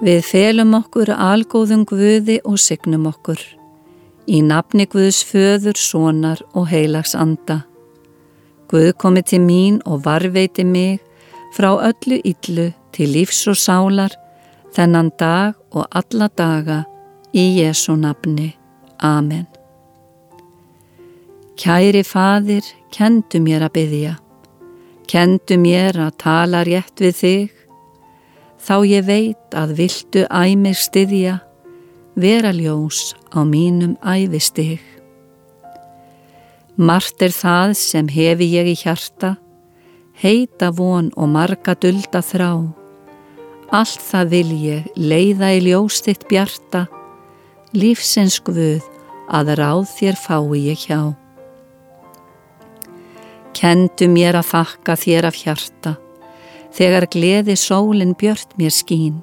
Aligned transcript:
Við 0.00 0.22
felum 0.24 0.70
okkur 0.78 1.10
algóðum 1.12 1.82
Guði 1.84 2.38
og 2.48 2.56
signum 2.56 3.02
okkur. 3.10 3.40
Í 4.24 4.38
nafni 4.40 4.86
Guðs 4.88 5.18
föður, 5.28 5.76
sonar 5.76 6.40
og 6.56 6.70
heilags 6.70 7.12
anda. 7.12 7.58
Guð 8.72 8.94
komi 8.96 9.20
til 9.20 9.42
mín 9.44 9.76
og 9.84 10.06
varveiti 10.06 10.64
mig 10.64 11.02
frá 11.52 11.74
öllu 11.74 12.16
illu 12.24 12.70
til 12.96 13.12
lífs 13.12 13.42
og 13.52 13.60
sálar 13.60 14.16
þennan 14.72 15.12
dag 15.20 15.60
og 15.76 15.84
alla 15.92 16.30
daga 16.32 16.80
í 17.36 17.60
Jésu 17.60 17.92
nafni. 18.00 18.54
Amen. 19.04 19.44
Kæri 21.60 22.06
fadir, 22.08 22.64
kendu 22.88 23.44
mér 23.44 23.68
að 23.68 23.76
byggja. 23.76 24.18
Kendu 25.04 25.60
mér 25.60 26.06
að 26.08 26.20
tala 26.24 26.64
rétt 26.64 27.04
við 27.04 27.18
þig 27.20 27.59
þá 28.60 28.74
ég 28.86 29.06
veit 29.08 29.56
að 29.56 29.74
viltu 29.78 30.24
æmir 30.28 30.76
styðja, 30.76 31.40
vera 32.20 32.52
ljós 32.52 33.14
á 33.32 33.40
mínum 33.48 33.96
æfistig. 34.04 34.80
Mart 36.76 37.20
er 37.24 37.32
það 37.34 37.74
sem 37.76 38.08
hefi 38.08 38.46
ég 38.54 38.68
í 38.70 38.76
hjarta, 38.82 39.34
heita 40.20 40.70
von 40.76 41.10
og 41.16 41.32
marga 41.32 41.74
dulda 41.76 42.22
þrá. 42.24 42.52
Allt 43.70 44.02
það 44.02 44.30
vil 44.34 44.52
ég 44.64 44.86
leiða 44.96 45.52
í 45.56 45.64
ljóstitt 45.68 46.26
bjarta, 46.30 46.86
lífsins 47.76 48.40
guð 48.44 48.84
að 49.30 49.54
ráð 49.60 49.86
þér 49.94 50.16
fái 50.18 50.62
ég 50.66 50.86
hjá. 50.88 51.00
Kendu 53.54 54.08
mér 54.10 54.40
að 54.40 54.50
þakka 54.50 54.96
þér 54.98 55.28
af 55.28 55.38
hjarta, 55.38 55.94
þegar 56.76 57.06
gleði 57.10 57.56
sólinn 57.58 58.16
björt 58.18 58.56
mér 58.58 58.74
skín. 58.74 59.20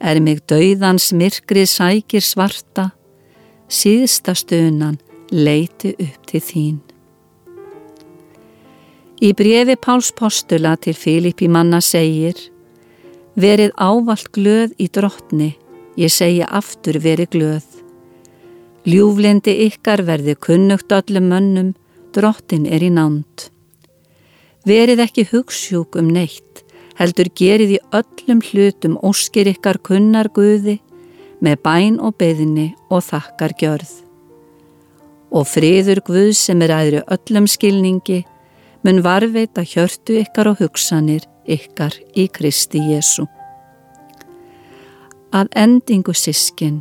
Er 0.00 0.20
mig 0.20 0.42
dauðans 0.50 1.12
myrkrið 1.16 1.68
sækir 1.72 2.24
svarta, 2.24 2.90
síðsta 3.68 4.36
stunan 4.36 4.98
leiti 5.32 5.94
upp 5.98 6.26
til 6.28 6.42
þín. 6.44 6.76
Í 9.16 9.32
brefi 9.32 9.78
Páls 9.80 10.10
postula 10.12 10.74
til 10.76 10.92
Filipi 10.94 11.48
manna 11.48 11.80
segir 11.80 12.36
Verið 13.36 13.72
ávalt 13.76 14.28
glöð 14.32 14.74
í 14.80 14.86
drottni, 14.92 15.50
ég 15.96 16.12
segja 16.12 16.46
aftur 16.48 16.96
verið 17.04 17.32
glöð. 17.34 17.66
Ljúflindi 18.88 19.52
ykkar 19.66 20.04
verði 20.06 20.36
kunnugt 20.40 20.92
öllum 20.94 21.28
mönnum, 21.32 21.74
drottin 22.16 22.64
er 22.64 22.84
í 22.84 22.88
nánt. 22.92 23.50
Verið 24.66 24.98
ekki 25.04 25.22
hugssjúk 25.30 25.94
um 26.00 26.08
neitt, 26.10 26.64
heldur 26.98 27.28
gerið 27.38 27.76
í 27.76 27.82
öllum 27.94 28.40
hlutum 28.42 28.96
óskir 28.98 29.46
ykkar 29.52 29.78
kunnar 29.78 30.26
guði 30.34 30.80
með 31.38 31.60
bæn 31.62 32.00
og 32.02 32.16
beðinni 32.18 32.72
og 32.90 33.04
þakkar 33.06 33.54
gjörð. 33.60 33.92
Og 35.30 35.46
friður 35.46 36.02
guð 36.08 36.32
sem 36.38 36.66
er 36.66 36.74
aðri 36.74 37.04
öllum 37.14 37.46
skilningi 37.46 38.24
mun 38.82 39.02
varveita 39.06 39.62
hjörtu 39.62 40.18
ykkar 40.24 40.50
og 40.50 40.62
hugsanir 40.64 41.22
ykkar 41.46 41.94
í 42.18 42.26
Kristi 42.26 42.82
Jésu. 42.90 43.28
Að 45.30 45.52
endingu 45.54 46.14
sískin, 46.16 46.80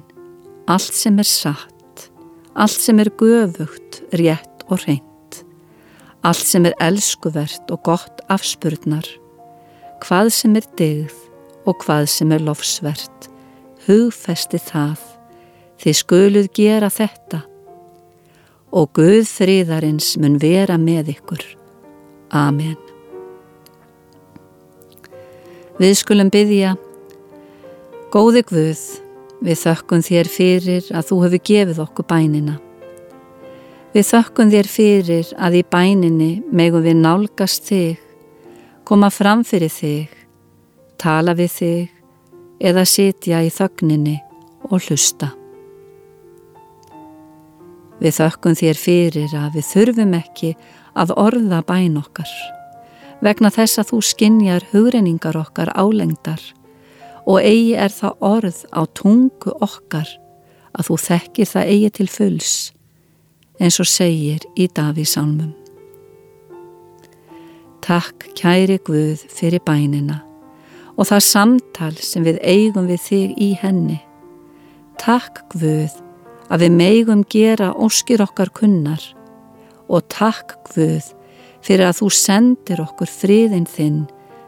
allt 0.66 0.94
sem 0.97 1.20
er 1.22 1.30
satt, 1.30 2.08
allt 2.58 2.81
sem 2.81 2.97
er 3.03 3.14
göfugt, 3.20 4.02
rétt 4.09 4.66
og 4.72 4.81
reynd 4.88 5.14
allt 6.26 6.48
sem 6.48 6.66
er 6.66 6.76
elskuvert 6.81 7.70
og 7.73 7.84
gott 7.86 8.23
afspurnar, 8.34 9.06
hvað 10.02 10.32
sem 10.34 10.56
er 10.58 10.66
digð 10.80 11.14
og 11.70 11.78
hvað 11.86 12.08
sem 12.09 12.34
er 12.34 12.44
lofsvert, 12.45 13.30
hugfesti 13.86 14.58
það, 14.62 14.98
þið 15.82 16.00
skuluð 16.02 16.50
gera 16.58 16.90
þetta 16.94 17.45
og 18.76 18.92
Guð 18.98 19.23
þriðarins 19.30 20.16
mun 20.20 20.36
vera 20.42 20.76
með 20.82 21.14
ykkur. 21.14 21.45
Amen. 22.36 22.76
Við 25.80 25.95
skulum 25.99 26.32
byggja, 26.32 26.73
góði 28.11 28.44
Guð, 28.49 28.83
við 29.45 29.61
þökkum 29.64 30.04
þér 30.04 30.32
fyrir 30.32 30.92
að 30.95 31.10
þú 31.11 31.23
hefur 31.26 31.44
gefið 31.52 31.83
okkur 31.86 32.10
bænina. 32.11 32.60
Við 33.95 34.10
þökkum 34.10 34.50
þér 34.52 34.67
fyrir 34.67 35.28
að 35.39 35.54
í 35.56 35.60
bæninni 35.72 36.32
megum 36.52 36.82
við 36.83 36.98
nálgast 37.00 37.70
þig, 37.70 38.02
koma 38.83 39.08
fram 39.08 39.45
fyrir 39.48 39.72
þig, 39.72 40.10
tala 41.00 41.32
við 41.32 41.54
þig 41.54 41.94
eða 42.60 42.84
sitja 42.92 43.39
í 43.39 43.54
þögninni 43.55 44.17
og 44.67 44.84
hlusta. 44.89 45.32
Við 48.04 48.20
þökkum 48.20 48.60
þér 48.60 48.84
fyrir 48.84 49.39
að 49.39 49.55
við 49.61 49.72
þurfum 49.72 50.20
ekki 50.20 50.52
að 50.92 51.16
orða 51.16 51.64
bæn 51.64 51.95
okkar, 52.04 52.36
vegna 53.23 53.48
þess 53.48 53.80
að 53.80 53.94
þú 53.94 54.04
skinjar 54.11 54.70
hugrenningar 54.76 55.39
okkar 55.39 55.72
álengdar 55.72 56.44
og 57.23 57.39
eigi 57.39 57.78
er 57.80 57.95
það 57.95 58.23
orð 58.36 58.64
á 58.76 58.82
tungu 58.92 59.55
okkar 59.55 60.17
að 60.76 60.89
þú 60.92 61.04
þekkir 61.08 61.55
það 61.55 61.78
eigi 61.78 61.98
til 62.02 62.11
fulls 62.11 62.55
eins 63.60 63.80
og 63.80 63.88
segir 63.89 64.43
í 64.55 64.67
Davísálmum. 64.67 65.54
Takk 67.86 68.32
kæri 68.38 68.80
Guð 68.82 69.21
fyrir 69.30 69.61
bænina 69.66 70.21
og 70.95 71.10
það 71.10 71.26
samtal 71.27 71.93
sem 71.99 72.23
við 72.26 72.39
eigum 72.42 72.88
við 72.89 73.04
þig 73.04 73.36
í 73.38 73.52
henni. 73.61 73.99
Takk 75.02 75.43
Guð 75.54 75.93
að 76.49 76.66
við 76.66 76.76
meigum 76.80 77.23
gera 77.30 77.73
óskir 77.73 78.23
okkar 78.26 78.52
kunnar 78.55 79.04
og 79.87 80.05
takk 80.10 80.58
Guð 80.72 81.11
fyrir 81.66 81.89
að 81.89 82.02
þú 82.02 82.10
sendir 82.14 82.82
okkur 82.83 83.10
friðin 83.10 83.67
þinn 83.70 84.04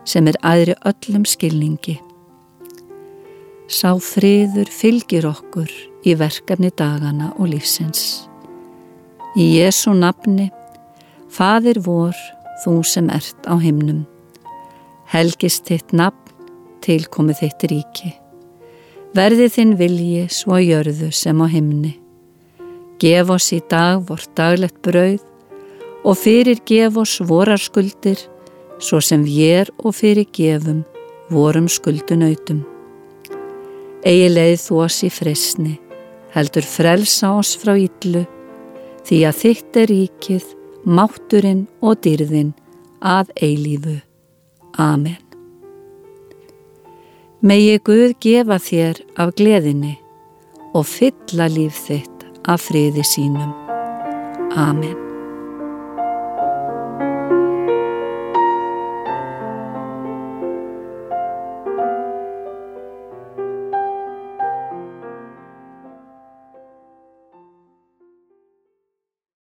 sem 0.07 0.28
er 0.29 0.38
aðri 0.45 0.78
öllum 0.88 1.25
skilningi. 1.28 1.97
Sá 3.68 3.97
friður 4.00 4.69
fylgir 4.72 5.28
okkur 5.28 5.72
í 6.07 6.16
verkefni 6.16 6.72
dagana 6.72 7.34
og 7.35 7.51
lífsins. 7.51 8.26
Í 9.38 9.59
Jésu 9.59 9.92
nafni, 9.94 10.48
Fadir 11.30 11.78
vor, 11.86 12.16
þú 12.64 12.80
sem 12.81 13.09
ert 13.14 13.46
á 13.46 13.53
himnum. 13.62 14.00
Helgist 15.12 15.68
þitt 15.70 15.92
nafn, 15.94 16.31
tilkomið 16.81 17.44
þitt 17.44 17.66
ríki. 17.70 18.09
Verði 19.14 19.46
þinn 19.53 19.75
vilji 19.78 20.24
svo 20.34 20.58
jörðu 20.58 21.12
sem 21.14 21.38
á 21.38 21.46
himni. 21.53 21.92
Gef 22.98 23.30
oss 23.30 23.52
í 23.53 23.59
dag 23.70 24.02
vort 24.08 24.31
daglegt 24.34 24.80
brauð 24.81 25.22
og 26.02 26.18
fyrir 26.18 26.58
gef 26.66 26.98
oss 26.98 27.19
vorar 27.22 27.62
skuldir, 27.62 28.18
svo 28.81 28.98
sem 29.06 29.22
við 29.22 29.69
og 29.78 29.94
fyrir 30.00 30.25
gefum 30.34 30.81
vorum 31.30 31.68
skuldunautum. 31.69 32.64
Egi 34.02 34.34
leið 34.34 34.58
þú 34.64 34.81
oss 34.88 35.06
í 35.06 35.12
fresni, 35.14 35.75
heldur 36.34 36.66
frelsa 36.66 37.36
oss 37.38 37.54
frá 37.62 37.75
yllu, 37.78 38.25
því 39.07 39.22
að 39.29 39.40
þitt 39.41 39.79
er 39.81 39.91
ríkið, 39.94 40.50
mátturinn 40.84 41.63
og 41.79 42.01
dyrðin 42.03 42.51
að 43.00 43.31
eilífu. 43.40 43.95
Amen. 44.78 45.22
Megi 47.41 47.79
Guð 47.85 48.16
gefa 48.19 48.59
þér 48.59 49.01
af 49.22 49.34
gleðinni 49.40 49.95
og 50.75 50.88
fylla 50.90 51.47
líf 51.53 51.79
þitt 51.88 52.29
af 52.50 52.68
friði 52.68 53.06
sínum. 53.07 53.53
Amen. 54.57 55.06